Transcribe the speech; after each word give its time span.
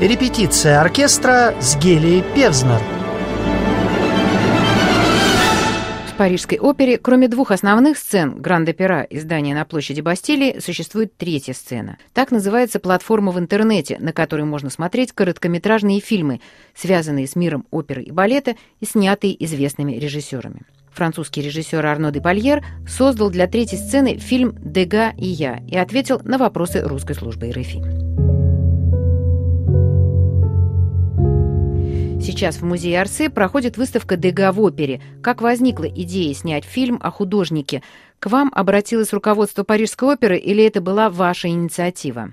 Репетиция 0.00 0.82
оркестра 0.82 1.54
с 1.58 1.74
Гелией 1.78 2.22
Певзнер. 2.34 2.82
В 6.12 6.18
Парижской 6.18 6.58
опере, 6.58 6.98
кроме 6.98 7.28
двух 7.28 7.50
основных 7.50 7.96
сцен 7.96 8.36
Гранд-Опера 8.38 9.04
и 9.04 9.18
здания 9.18 9.54
на 9.54 9.64
площади 9.64 10.02
Бастилии, 10.02 10.58
существует 10.60 11.16
третья 11.16 11.54
сцена. 11.54 11.96
Так 12.12 12.30
называется 12.30 12.78
платформа 12.78 13.32
в 13.32 13.38
интернете, 13.38 13.96
на 13.98 14.12
которой 14.12 14.42
можно 14.42 14.68
смотреть 14.68 15.12
короткометражные 15.12 16.00
фильмы, 16.00 16.42
связанные 16.74 17.26
с 17.26 17.34
миром 17.34 17.64
оперы 17.70 18.02
и 18.02 18.10
балета 18.10 18.54
и 18.80 18.84
снятые 18.84 19.42
известными 19.46 19.94
режиссерами. 19.94 20.60
Французский 20.92 21.40
режиссер 21.40 21.84
Арно 21.84 22.12
де 22.12 22.20
Пальер 22.20 22.62
создал 22.86 23.30
для 23.30 23.46
третьей 23.46 23.78
сцены 23.78 24.18
фильм 24.18 24.56
«Дега 24.60 25.14
и 25.16 25.26
я» 25.26 25.62
и 25.66 25.78
ответил 25.78 26.20
на 26.22 26.36
вопросы 26.36 26.82
русской 26.82 27.14
службы 27.14 27.50
РФИ. 27.50 28.25
Сейчас 32.26 32.56
в 32.56 32.64
музее 32.64 33.00
Арсе 33.00 33.30
проходит 33.30 33.76
выставка 33.76 34.16
«Дега 34.16 34.50
в 34.50 34.60
опере». 34.60 35.00
Как 35.22 35.40
возникла 35.40 35.84
идея 35.84 36.34
снять 36.34 36.64
фильм 36.64 36.98
о 37.00 37.12
художнике? 37.12 37.84
К 38.18 38.26
вам 38.26 38.50
обратилось 38.52 39.12
руководство 39.12 39.62
Парижской 39.62 40.14
оперы 40.14 40.36
или 40.36 40.64
это 40.64 40.80
была 40.80 41.08
ваша 41.08 41.46
инициатива? 41.46 42.32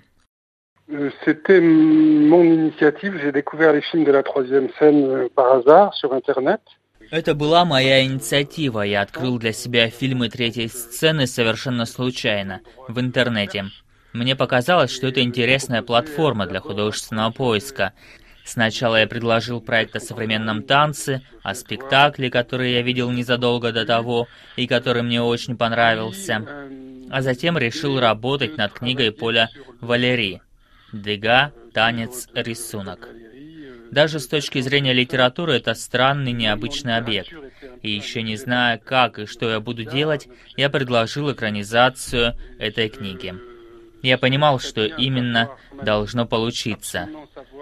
C'était 1.24 1.62
mon 1.62 2.44
initiative. 2.44 3.20
J'ai 3.22 3.32
découvert 3.32 3.72
les 3.72 3.84
films 3.92 4.04
de 4.04 4.12
la 4.12 4.24
troisième 4.24 4.70
scène 4.80 5.30
par 5.36 5.58
hasard 5.58 5.94
sur 5.94 6.12
Internet. 6.12 6.62
Это 7.12 7.36
была 7.36 7.64
моя 7.64 8.04
инициатива. 8.04 8.82
Я 8.82 9.04
открыл 9.04 9.38
для 9.38 9.54
себя 9.54 9.92
фильмы 9.92 10.28
третьей 10.30 10.70
сцены 10.70 11.28
совершенно 11.28 11.86
случайно, 11.86 12.62
в 12.88 13.00
интернете. 13.00 13.66
Мне 14.12 14.36
показалось, 14.36 14.92
что 14.92 15.06
это 15.06 15.22
интересная 15.22 15.84
платформа 15.84 16.48
для 16.48 16.62
художественного 16.62 17.32
поиска. 17.32 17.94
Сначала 18.46 18.98
я 18.98 19.08
предложил 19.08 19.62
проект 19.62 19.96
о 19.96 20.00
современном 20.00 20.64
танце, 20.64 21.22
о 21.44 21.56
спектакле, 21.56 22.30
который 22.30 22.74
я 22.74 22.82
видел 22.82 23.10
незадолго 23.10 23.72
до 23.72 23.86
того 23.86 24.28
и 24.58 24.68
который 24.68 25.02
мне 25.02 25.22
очень 25.22 25.58
понравился. 25.58 26.46
А 27.10 27.22
затем 27.22 27.58
решил 27.58 28.00
работать 28.00 28.58
над 28.58 28.74
книгой 28.74 29.12
Поля 29.12 29.50
Валери 29.80 30.42
«Дега. 30.92 31.54
Танец. 31.74 32.28
Рисунок». 32.34 33.08
Даже 33.92 34.20
с 34.20 34.28
точки 34.28 34.60
зрения 34.60 34.92
литературы 34.92 35.54
это 35.54 35.76
странный, 35.76 36.32
необычный 36.32 36.98
объект. 36.98 37.32
И 37.84 37.92
еще 37.92 38.24
не 38.24 38.36
зная, 38.38 38.80
как 38.80 39.20
и 39.20 39.26
что 39.28 39.50
я 39.52 39.60
буду 39.60 39.84
делать, 39.84 40.28
я 40.58 40.70
предложил 40.70 41.32
экранизацию 41.32 42.36
этой 42.58 42.90
книги. 42.90 43.36
Я 44.02 44.18
понимал, 44.18 44.60
что 44.60 44.84
именно 44.84 45.52
должно 45.84 46.26
получиться. 46.26 47.08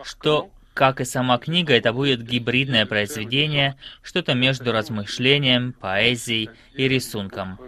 Что, 0.03 0.49
как 0.81 0.99
и 0.99 1.05
сама 1.05 1.37
книга, 1.37 1.75
это 1.75 1.93
будет 1.93 2.23
гибридное 2.23 2.87
произведение, 2.87 3.75
что-то 4.01 4.33
между 4.33 4.71
размышлением, 4.71 5.73
поэзией 5.73 6.49
и 6.73 6.87
рисунком 6.87 7.59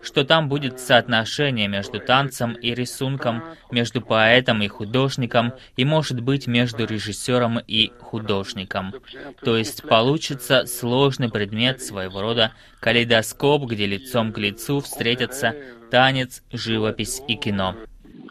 что 0.00 0.24
там 0.24 0.48
будет 0.48 0.78
соотношение 0.78 1.66
между 1.68 1.98
танцем 1.98 2.52
и 2.52 2.72
рисунком, 2.72 3.42
между 3.70 4.00
поэтом 4.00 4.62
и 4.62 4.68
художником, 4.68 5.52
и, 5.76 5.84
может 5.84 6.20
быть, 6.20 6.46
между 6.46 6.86
режиссером 6.86 7.58
и 7.66 7.90
художником. 7.98 8.94
То 9.42 9.56
есть 9.56 9.82
получится 9.82 10.66
сложный 10.66 11.28
предмет 11.28 11.82
своего 11.82 12.22
рода 12.22 12.52
калейдоскоп, 12.80 13.64
где 13.64 13.86
лицом 13.86 14.32
к 14.32 14.38
лицу 14.38 14.80
встретятся 14.80 15.56
танец, 15.90 16.44
живопись 16.52 17.20
и 17.26 17.34
кино. 17.34 17.74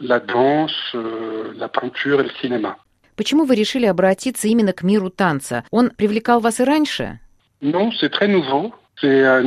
Euh, 0.00 1.54
Почему 3.18 3.44
вы 3.46 3.56
решили 3.56 3.84
обратиться 3.84 4.46
именно 4.46 4.72
к 4.72 4.84
миру 4.84 5.10
танца? 5.10 5.64
Он 5.72 5.90
привлекал 5.90 6.38
вас 6.38 6.60
и 6.60 6.64
раньше? 6.64 7.18
Non, 7.60 7.90
c'est 7.90 8.10
très 8.10 8.28
nouveau. 8.28 8.72
Для 9.00 9.42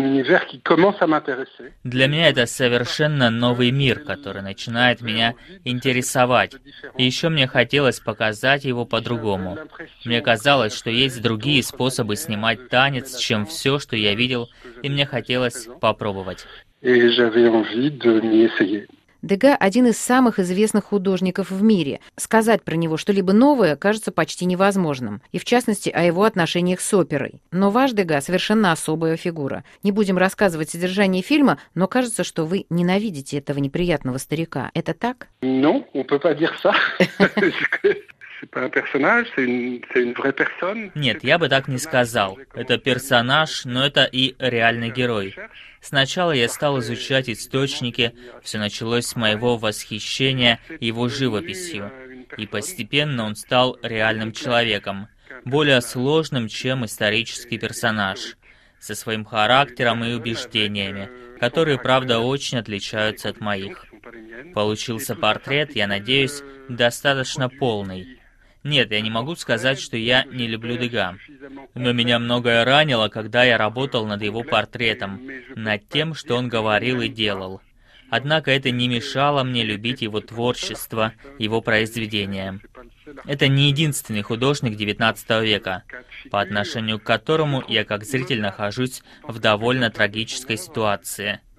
меня 2.08 2.30
это 2.30 2.46
совершенно 2.46 3.30
новый 3.30 3.72
мир, 3.72 4.00
который 4.00 4.42
начинает 4.42 5.02
меня 5.02 5.36
интересовать. 5.66 6.56
И 6.98 7.04
еще 7.04 7.28
мне 7.28 7.48
хотелось 7.48 8.00
показать 8.00 8.64
его 8.64 8.86
по-другому. 8.86 9.58
Мне 10.06 10.22
казалось, 10.22 10.74
что 10.74 10.90
есть 10.90 11.22
другие 11.22 11.64
способы 11.64 12.16
снимать 12.16 12.70
танец, 12.70 13.18
чем 13.18 13.46
все, 13.46 13.80
что 13.80 13.98
я 13.98 14.16
видел, 14.16 14.50
и 14.84 14.90
мне 14.90 15.06
хотелось 15.06 15.68
попробовать. 15.82 16.46
Дега– 19.22 19.56
один 19.60 19.86
из 19.86 19.98
самых 19.98 20.40
известных 20.40 20.86
художников 20.86 21.52
в 21.52 21.62
мире. 21.62 22.00
Сказать 22.18 22.64
про 22.64 22.76
него 22.76 22.98
что-либо 22.98 23.34
новое 23.34 23.76
кажется 23.76 24.12
почти 24.12 24.46
невозможным, 24.46 25.22
и 25.32 25.38
в 25.38 25.46
частности 25.46 25.90
о 25.90 26.02
его 26.04 26.24
отношениях 26.24 26.82
с 26.82 26.92
оперой. 26.94 27.42
Но 27.52 27.70
ваш 27.70 27.92
Дега– 27.92 28.20
совершенно 28.22 28.72
особая 28.72 29.18
фигура. 29.18 29.64
Не 29.84 29.92
будем 29.92 30.18
рассказывать 30.18 30.72
содержание 30.72 31.22
фильма, 31.22 31.60
но 31.76 31.88
кажется, 31.88 32.24
что 32.24 32.46
вы 32.46 32.66
ненавидите 32.72 33.38
этого 33.38 33.60
неприятного 33.60 34.18
старика. 34.18 34.72
Это 34.74 34.96
так? 34.96 35.28
Non, 35.44 35.86
on 35.94 36.04
peut 36.04 36.20
pas 36.20 36.34
dire 36.34 36.54
ça. 36.64 36.74
Нет, 40.96 41.24
я 41.24 41.38
бы 41.38 41.50
так 41.50 41.68
не 41.68 41.78
сказал. 41.78 42.40
Это 42.54 42.78
персонаж, 42.78 43.66
но 43.66 43.86
это 43.86 44.04
и 44.04 44.36
реальный 44.40 44.90
герой. 44.90 45.36
Сначала 45.82 46.32
я 46.32 46.48
стал 46.48 46.80
изучать 46.80 47.30
источники, 47.30 48.14
все 48.44 48.60
началось 48.60 49.08
с 49.08 49.16
моего 49.16 49.58
восхищения 49.58 50.60
его 50.80 51.08
живописью, 51.10 51.92
и 52.38 52.46
постепенно 52.46 53.26
он 53.26 53.36
стал 53.36 53.78
реальным 53.82 54.32
человеком, 54.32 55.08
более 55.44 55.82
сложным, 55.82 56.48
чем 56.48 56.86
исторический 56.86 57.58
персонаж, 57.58 58.38
со 58.80 58.96
своим 58.96 59.26
характером 59.26 60.04
и 60.04 60.14
убеждениями, 60.14 61.10
которые, 61.40 61.80
правда, 61.80 62.20
очень 62.20 62.60
отличаются 62.60 63.30
от 63.30 63.40
моих. 63.40 63.86
Получился 64.54 65.16
портрет, 65.16 65.76
я 65.76 65.88
надеюсь, 65.88 66.44
достаточно 66.70 67.50
полный. 67.50 68.21
Нет, 68.64 68.92
я 68.92 69.02
не 69.02 69.10
могу 69.10 69.36
сказать, 69.36 69.80
что 69.80 69.98
я 69.98 70.24
не 70.26 70.48
люблю 70.48 70.78
Дега. 70.78 71.18
Но 71.74 71.94
меня 71.94 72.20
многое 72.20 72.64
ранило, 72.64 73.10
когда 73.10 73.44
я 73.44 73.58
работал 73.58 74.06
над 74.06 74.22
его 74.22 74.44
портретом, 74.44 75.22
над 75.56 75.88
тем, 75.90 76.14
что 76.14 76.36
он 76.36 76.48
говорил 76.48 77.02
и 77.02 77.08
делал. 77.08 77.62
Однако 78.12 78.52
это 78.52 78.72
не 78.72 78.88
мешало 78.88 79.44
мне 79.44 79.64
любить 79.64 80.02
его 80.02 80.20
творчество, 80.20 81.14
его 81.40 81.62
произведения. 81.62 82.60
Это 83.26 83.48
не 83.48 83.70
единственный 83.70 84.22
художник 84.22 84.78
XIX 84.78 85.44
века, 85.44 85.84
по 86.30 86.42
отношению 86.42 87.00
к 87.00 87.04
которому 87.04 87.64
я 87.68 87.84
как 87.84 88.04
зритель 88.04 88.42
нахожусь 88.42 89.02
в 89.24 89.40
довольно 89.40 89.90
трагической 89.90 90.58
ситуации– 90.58 91.40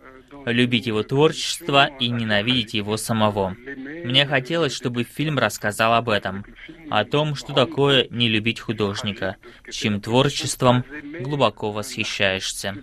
любить 0.46 0.86
его 0.86 1.02
творчество 1.02 1.86
и 1.86 2.08
ненавидеть 2.08 2.74
его 2.74 2.96
самого. 2.96 3.56
Мне 4.04 4.26
хотелось, 4.26 4.72
чтобы 4.72 5.04
фильм 5.04 5.38
рассказал 5.38 5.94
об 5.94 6.08
этом, 6.08 6.44
о 6.90 7.04
том, 7.04 7.34
что 7.34 7.52
такое 7.52 8.06
не 8.10 8.28
любить 8.28 8.60
художника, 8.60 9.36
чьим 9.70 10.00
творчеством 10.00 10.84
глубоко 11.20 11.70
восхищаешься. 11.70 12.76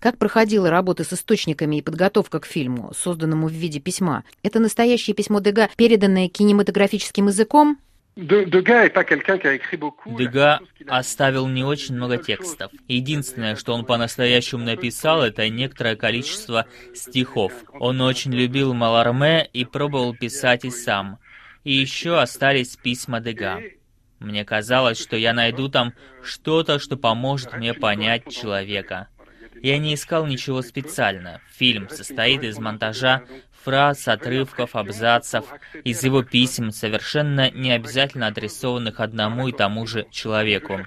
Как 0.00 0.18
проходила 0.18 0.68
работа 0.68 1.02
с 1.02 1.14
источниками 1.14 1.76
и 1.76 1.82
подготовка 1.82 2.40
к 2.40 2.44
фильму, 2.44 2.92
созданному 2.94 3.48
в 3.48 3.52
виде 3.52 3.80
письма? 3.80 4.24
Это 4.42 4.60
настоящее 4.60 5.14
письмо 5.14 5.40
Дега, 5.40 5.70
переданное 5.76 6.28
кинематографическим 6.28 7.28
языком? 7.28 7.78
Дега 10.06 10.60
оставил 10.86 11.48
не 11.48 11.64
очень 11.64 11.96
много 11.96 12.16
текстов. 12.18 12.70
Единственное, 12.86 13.56
что 13.56 13.74
он 13.74 13.84
по-настоящему 13.84 14.64
написал, 14.64 15.22
это 15.22 15.48
некоторое 15.48 15.96
количество 15.96 16.66
стихов. 16.94 17.52
Он 17.72 18.00
очень 18.00 18.32
любил 18.32 18.72
Маларме 18.72 19.48
и 19.52 19.64
пробовал 19.64 20.14
писать 20.14 20.64
и 20.64 20.70
сам. 20.70 21.18
И 21.64 21.72
еще 21.72 22.20
остались 22.20 22.76
письма 22.76 23.20
Дега. 23.20 23.60
Мне 24.20 24.44
казалось, 24.44 25.00
что 25.00 25.16
я 25.16 25.32
найду 25.32 25.68
там 25.68 25.92
что-то, 26.22 26.78
что 26.78 26.96
поможет 26.96 27.56
мне 27.56 27.74
понять 27.74 28.32
человека. 28.32 29.08
Я 29.60 29.78
не 29.78 29.94
искал 29.94 30.26
ничего 30.26 30.62
специально. 30.62 31.40
Фильм 31.50 31.88
состоит 31.88 32.44
из 32.44 32.58
монтажа 32.58 33.24
фраз, 33.64 34.06
отрывков, 34.08 34.76
абзацев 34.76 35.44
из 35.84 36.02
его 36.04 36.22
писем, 36.22 36.70
совершенно 36.70 37.50
не 37.50 37.72
обязательно 37.72 38.26
адресованных 38.26 39.00
одному 39.00 39.48
и 39.48 39.52
тому 39.52 39.86
же 39.86 40.06
человеку. 40.10 40.80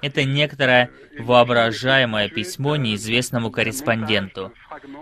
Это 0.00 0.24
некоторое 0.24 0.90
воображаемое 1.18 2.28
письмо 2.28 2.76
неизвестному 2.76 3.50
корреспонденту. 3.50 4.52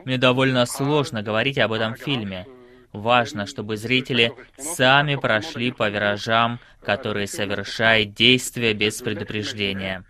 Мне 0.04 0.18
довольно 0.18 0.66
сложно 0.66 1.22
говорить 1.22 1.58
об 1.58 1.72
этом 1.72 1.94
фильме. 1.94 2.46
Важно, 2.92 3.46
чтобы 3.46 3.76
зрители 3.76 4.32
сами 4.58 5.16
прошли 5.16 5.70
по 5.72 5.88
виражам, 5.88 6.60
которые 6.84 7.26
совершает 7.26 8.14
действие 8.14 8.74
без 8.74 9.00
предупреждения. 9.00 10.04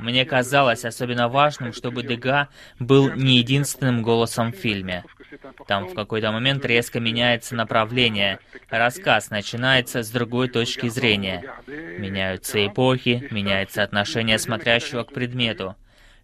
Мне 0.00 0.24
казалось 0.24 0.84
особенно 0.84 1.28
важным, 1.28 1.72
чтобы 1.72 2.02
Дега 2.02 2.48
был 2.78 3.12
не 3.12 3.38
единственным 3.38 4.02
голосом 4.02 4.52
в 4.52 4.56
фильме. 4.56 5.04
Там 5.66 5.86
в 5.86 5.94
какой-то 5.94 6.32
момент 6.32 6.64
резко 6.64 7.00
меняется 7.00 7.54
направление. 7.54 8.38
Рассказ 8.68 9.30
начинается 9.30 10.02
с 10.02 10.10
другой 10.10 10.48
точки 10.48 10.88
зрения. 10.88 11.44
Меняются 11.66 12.64
эпохи, 12.66 13.28
меняется 13.30 13.82
отношение 13.82 14.38
смотрящего 14.38 15.04
к 15.04 15.12
предмету. 15.12 15.76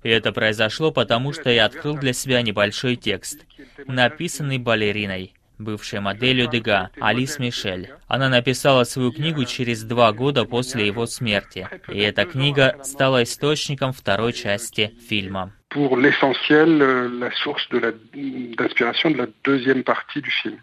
И 0.02 0.08
это 0.08 0.32
произошло 0.32 0.92
потому, 0.92 1.32
что 1.32 1.50
я 1.50 1.66
открыл 1.66 1.96
для 1.96 2.12
себя 2.12 2.42
небольшой 2.42 2.96
текст, 2.96 3.44
написанный 3.86 4.58
балериной 4.58 5.34
бывшей 5.58 6.00
моделью 6.00 6.48
Дега, 6.48 6.90
Алис 7.00 7.38
Мишель. 7.38 7.90
Она 8.06 8.28
написала 8.28 8.84
свою 8.84 9.12
книгу 9.12 9.44
через 9.44 9.82
два 9.82 10.12
года 10.12 10.44
после 10.44 10.86
его 10.86 11.06
смерти, 11.06 11.68
и 11.88 11.98
эта 11.98 12.24
книга 12.24 12.78
стала 12.84 13.22
источником 13.22 13.92
второй 13.92 14.32
части 14.32 14.94
фильма. 15.08 15.52
Pour 15.70 15.98
l'essentiel, 15.98 16.80
euh, 16.80 17.08
la 17.20 17.30
source 17.42 17.68
d'inspiration 17.70 19.10
de, 19.10 19.14
de 19.14 19.18
la 19.18 19.26
deuxième 19.44 19.82
partie 19.82 20.22
du 20.22 20.30
film. 20.30 20.58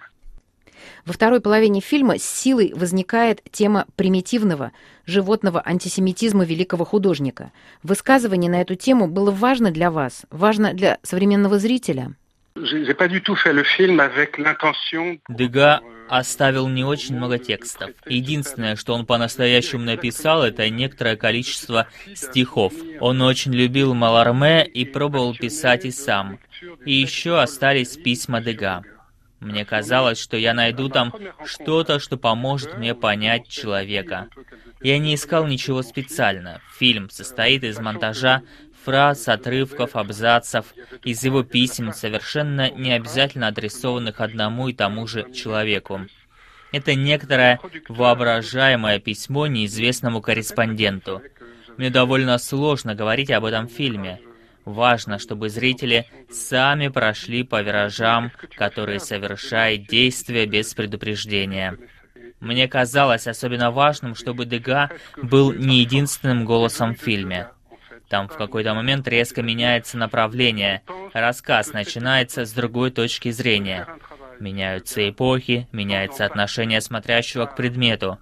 Во 1.06 1.14
второй 1.14 1.40
половине 1.42 1.82
фильма 1.82 2.18
с 2.18 2.24
силой 2.24 2.74
возникает 2.76 3.42
тема 3.52 3.86
примитивного, 3.96 4.72
животного 5.06 5.62
антисемитизма 5.66 6.46
великого 6.46 6.86
художника. 6.86 7.52
Высказывание 7.84 8.50
на 8.50 8.62
эту 8.62 8.76
тему 8.76 9.08
было 9.08 9.32
важно 9.32 9.72
для 9.72 9.92
вас, 9.92 10.26
важно 10.32 10.74
для 10.74 10.98
современного 11.04 11.60
зрителя? 11.60 12.14
Дега 15.30 15.82
оставил 16.10 16.68
не 16.68 16.84
очень 16.84 17.16
много 17.16 17.40
текстов. 17.40 17.92
Единственное, 18.06 18.76
что 18.76 18.94
он 18.94 19.06
по-настоящему 19.06 19.84
написал, 19.84 20.44
это 20.44 20.70
некоторое 20.70 21.16
количество 21.16 21.88
стихов. 22.14 22.74
Он 23.00 23.22
очень 23.22 23.54
любил 23.54 23.94
Маларме 23.94 24.66
и 24.66 24.86
пробовал 24.86 25.36
писать 25.36 25.86
и 25.86 25.92
сам. 25.92 26.40
И 26.86 26.94
еще 26.94 27.40
остались 27.40 27.98
письма 27.98 28.42
Дега. 28.42 28.84
Мне 29.40 29.66
казалось, 29.66 30.20
что 30.20 30.38
я 30.38 30.54
найду 30.54 30.90
там 30.90 31.14
что-то, 31.46 32.00
что 32.00 32.18
поможет 32.18 32.78
мне 32.78 32.96
понять 32.96 33.48
человека. 33.48 34.30
Я 34.82 34.98
не 34.98 35.16
искал 35.16 35.46
ничего 35.46 35.82
специально. 35.82 36.62
Фильм 36.78 37.10
состоит 37.10 37.64
из 37.64 37.80
монтажа 37.80 38.44
фраз, 38.86 39.28
отрывков, 39.28 39.96
абзацев 39.96 40.68
из 41.04 41.24
его 41.24 41.44
писем, 41.44 41.92
совершенно 41.92 42.70
не 42.70 42.94
обязательно 42.94 43.48
адресованных 43.48 44.22
одному 44.22 44.70
и 44.70 44.74
тому 44.74 45.08
же 45.08 45.32
человеку. 45.34 46.02
Это 46.72 46.94
некоторое 46.94 47.60
воображаемое 47.90 49.00
письмо 49.00 49.48
неизвестному 49.48 50.22
корреспонденту. 50.22 51.22
Мне 51.78 51.90
довольно 51.90 52.38
сложно 52.38 52.96
говорить 52.96 53.32
об 53.32 53.46
этом 53.46 53.68
фильме. 53.68 54.20
Важно, 54.66 55.20
чтобы 55.20 55.50
зрители 55.50 56.06
сами 56.32 56.88
прошли 56.88 57.44
по 57.44 57.62
виражам, 57.62 58.32
которые 58.56 59.00
совершает 59.00 59.88
действие 59.88 60.48
без 60.48 60.74
предупреждения. 60.74 61.78
Мне 62.40 62.68
казалось 62.68 63.28
особенно 63.28 63.72
важным, 63.72 64.16
чтобы 64.16 64.46
Дега 64.46 64.90
был 65.22 65.54
не 65.54 65.80
единственным 65.80 66.46
голосом 66.46 66.96
в 66.96 67.00
фильме. 67.00 67.50
Там 68.10 68.28
в 68.28 68.38
какой-то 68.38 68.74
момент 68.74 69.08
резко 69.08 69.42
меняется 69.42 69.98
направление. 69.98 70.82
Рассказ 71.14 71.74
начинается 71.74 72.46
с 72.46 72.52
другой 72.52 72.92
точки 72.92 73.32
зрения. 73.32 73.88
Меняются 74.40 75.10
эпохи, 75.10 75.68
меняется 75.72 76.26
отношение 76.26 76.82
смотрящего 76.82 77.46
к 77.46 77.56
предмету. 77.56 78.20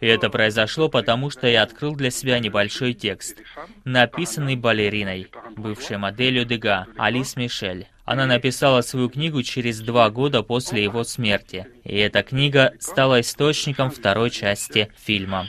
И 0.00 0.06
это 0.06 0.30
произошло 0.30 0.88
потому, 0.88 1.30
что 1.30 1.48
я 1.48 1.62
открыл 1.62 1.94
для 1.96 2.10
себя 2.10 2.38
небольшой 2.38 2.94
текст, 2.94 3.38
написанный 3.84 4.56
балериной, 4.56 5.28
бывшей 5.56 5.96
моделью 5.96 6.44
Дега, 6.44 6.86
Алис 6.96 7.36
Мишель. 7.36 7.88
Она 8.04 8.26
написала 8.26 8.82
свою 8.82 9.08
книгу 9.08 9.42
через 9.42 9.80
два 9.80 10.10
года 10.10 10.44
после 10.44 10.84
его 10.84 11.02
смерти, 11.02 11.66
и 11.82 11.96
эта 11.96 12.22
книга 12.22 12.72
стала 12.78 13.20
источником 13.20 13.90
второй 13.90 14.30
части 14.30 14.92
фильма 14.96 15.48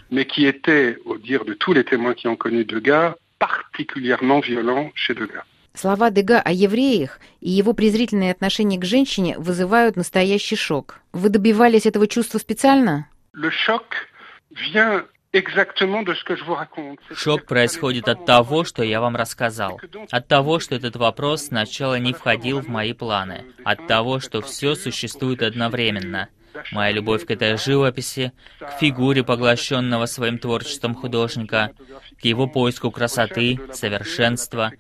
particulièrement 3.40 4.40
violent 4.42 4.92
chez 4.96 5.14
Degas. 5.14 5.44
Слова 5.78 6.10
Дега 6.10 6.42
о 6.42 6.52
евреях 6.52 7.20
и 7.40 7.52
его 7.52 7.74
презрительное 7.74 8.32
отношение 8.32 8.80
к 8.80 8.86
женщине 8.86 9.38
вызывают 9.38 9.96
настоящий 9.96 10.56
шок. 10.56 11.00
Вы 11.14 11.30
добивались 11.30 11.86
этого 11.86 12.08
чувства 12.08 12.40
специально? 12.40 13.08
Шок 17.14 17.46
происходит 17.46 18.08
от 18.08 18.26
того, 18.26 18.64
что 18.64 18.82
я 18.82 19.02
вам 19.02 19.16
рассказал. 19.16 19.80
От 20.10 20.28
того, 20.28 20.60
что 20.60 20.76
этот 20.76 20.96
вопрос 20.96 21.48
сначала 21.48 22.00
не 22.00 22.14
входил 22.14 22.62
в 22.62 22.68
мои 22.68 22.94
планы. 22.94 23.46
От 23.64 23.86
того, 23.86 24.20
что 24.20 24.42
все 24.42 24.74
существует 24.74 25.44
одновременно. 25.44 26.30
Моя 26.72 26.92
любовь 26.92 27.26
к 27.26 27.32
этой 27.32 27.58
живописи, 27.58 28.32
к 28.60 28.80
фигуре, 28.80 29.24
поглощенного 29.24 30.06
своим 30.06 30.38
творчеством 30.40 30.96
художника, 30.96 31.72
к 32.20 32.26
его 32.26 32.48
поиску 32.48 32.92
красоты, 32.92 33.60
совершенства, 33.74 34.72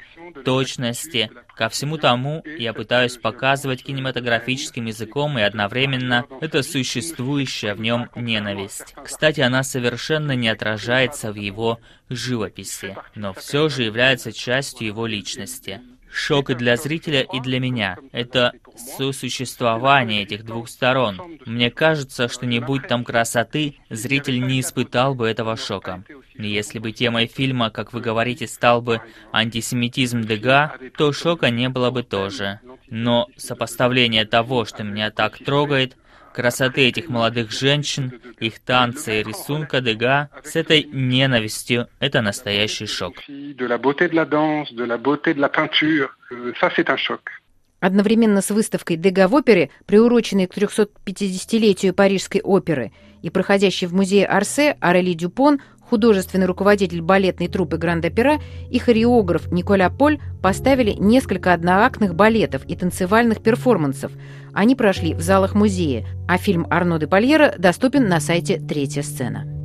точности, 0.43 1.31
ко 1.55 1.69
всему 1.69 1.97
тому 1.97 2.43
я 2.57 2.73
пытаюсь 2.73 3.17
показывать 3.17 3.83
кинематографическим 3.83 4.85
языком 4.85 5.37
и 5.37 5.41
одновременно 5.41 6.25
это 6.41 6.63
существующая 6.63 7.73
в 7.73 7.81
нем 7.81 8.09
ненависть. 8.15 8.95
Кстати, 9.03 9.41
она 9.41 9.63
совершенно 9.63 10.33
не 10.33 10.49
отражается 10.49 11.31
в 11.31 11.35
его 11.35 11.79
живописи, 12.09 12.95
но 13.15 13.33
все 13.33 13.69
же 13.69 13.83
является 13.83 14.31
частью 14.31 14.87
его 14.87 15.05
личности. 15.05 15.81
Шок 16.17 16.49
и 16.49 16.55
для 16.55 16.77
зрителя, 16.77 17.21
и 17.21 17.39
для 17.39 17.59
меня. 17.59 17.95
Это 18.11 18.53
сосуществование 18.75 20.23
этих 20.23 20.43
двух 20.43 20.67
сторон. 20.67 21.21
Мне 21.45 21.69
кажется, 21.69 22.27
что 22.27 22.47
не 22.47 22.59
будь 22.59 22.87
там 22.87 23.03
красоты, 23.03 23.75
зритель 23.91 24.41
не 24.41 24.59
испытал 24.59 25.13
бы 25.13 25.27
этого 25.27 25.55
шока. 25.55 26.03
Если 26.35 26.79
бы 26.79 26.91
темой 26.91 27.27
фильма, 27.27 27.69
как 27.69 27.93
вы 27.93 28.01
говорите, 28.01 28.47
стал 28.47 28.81
бы 28.81 28.99
антисемитизм 29.31 30.21
Дега, 30.21 30.73
то 30.97 31.13
шока 31.13 31.51
не 31.51 31.69
было 31.69 31.91
бы 31.91 32.01
тоже. 32.01 32.61
Но 32.89 33.27
сопоставление 33.37 34.25
того, 34.25 34.65
что 34.65 34.83
меня 34.83 35.11
так 35.11 35.37
трогает, 35.37 35.97
красоты 36.37 36.87
этих 36.87 37.09
молодых 37.09 37.51
женщин, 37.51 38.13
их 38.39 38.59
танцы 38.59 39.21
и 39.21 39.23
рисунка 39.23 39.81
Дега 39.81 40.29
с 40.43 40.55
этой 40.55 40.83
ненавистью— 40.83 41.87
это 41.99 42.21
настоящий 42.21 42.85
шок. 42.85 43.15
Одновременно 47.79 48.41
с 48.43 48.51
выставкой 48.51 48.97
Дега 48.97 49.27
в 49.27 49.33
опере, 49.33 49.71
приуроченной 49.87 50.45
к 50.45 50.55
350-летию 50.55 51.95
Парижской 51.95 52.41
оперы 52.41 52.91
и 53.23 53.31
проходящей 53.31 53.87
в 53.87 53.95
музее 53.95 54.27
Арсе, 54.27 54.77
Арели 54.79 55.13
Дюпон 55.13 55.59
художественный 55.89 56.45
руководитель 56.45 57.01
балетной 57.01 57.47
труппы 57.47 57.77
Гранд-Опера 57.77 58.39
и 58.69 58.79
хореограф 58.79 59.51
Николя 59.51 59.89
Поль 59.89 60.19
поставили 60.41 60.91
несколько 60.91 61.53
одноактных 61.53 62.15
балетов 62.15 62.63
и 62.65 62.75
танцевальных 62.75 63.41
перформансов. 63.41 64.11
Они 64.57 64.75
прошли 64.75 65.13
в 65.13 65.21
залах 65.21 65.53
музея, 65.53 66.03
а 66.27 66.39
фильм 66.39 66.65
Арно 66.71 66.97
де 66.97 67.05
Польера 67.05 67.53
доступен 67.59 68.07
на 68.07 68.19
сайте 68.19 68.57
«Третья 68.57 69.03
сцена». 69.03 69.56